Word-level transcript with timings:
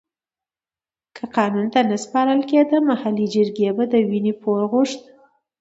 که 1.15 1.23
قانون 1.35 1.67
ته 1.73 1.79
نه 1.89 1.97
سپارل 2.03 2.39
کېده 2.49 2.77
محلي 2.89 3.25
جرګې 3.35 3.69
به 3.75 3.83
د 3.91 3.93
وينې 4.09 4.33
پور 4.41 4.61
غوښت. 4.71 4.99